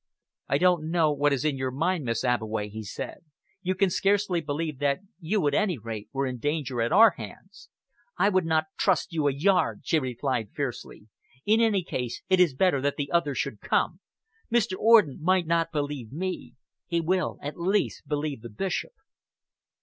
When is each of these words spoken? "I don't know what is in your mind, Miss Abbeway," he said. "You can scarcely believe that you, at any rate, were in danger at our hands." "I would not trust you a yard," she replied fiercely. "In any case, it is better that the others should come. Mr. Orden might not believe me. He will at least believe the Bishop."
"I 0.49 0.57
don't 0.57 0.89
know 0.89 1.11
what 1.11 1.31
is 1.31 1.45
in 1.45 1.57
your 1.57 1.69
mind, 1.69 2.05
Miss 2.05 2.23
Abbeway," 2.23 2.69
he 2.69 2.81
said. 2.81 3.19
"You 3.61 3.75
can 3.75 3.91
scarcely 3.91 4.41
believe 4.41 4.79
that 4.79 5.01
you, 5.19 5.45
at 5.45 5.53
any 5.53 5.77
rate, 5.77 6.09
were 6.11 6.25
in 6.25 6.39
danger 6.39 6.81
at 6.81 6.91
our 6.91 7.11
hands." 7.17 7.69
"I 8.17 8.29
would 8.29 8.47
not 8.47 8.65
trust 8.79 9.13
you 9.13 9.27
a 9.27 9.31
yard," 9.31 9.81
she 9.83 9.99
replied 9.99 10.53
fiercely. 10.55 11.07
"In 11.45 11.61
any 11.61 11.83
case, 11.83 12.23
it 12.31 12.39
is 12.39 12.55
better 12.55 12.81
that 12.81 12.95
the 12.95 13.11
others 13.11 13.37
should 13.37 13.61
come. 13.61 13.99
Mr. 14.51 14.75
Orden 14.75 15.19
might 15.21 15.45
not 15.45 15.71
believe 15.71 16.11
me. 16.11 16.55
He 16.87 16.99
will 16.99 17.37
at 17.43 17.55
least 17.59 18.07
believe 18.07 18.41
the 18.41 18.49
Bishop." 18.49 18.93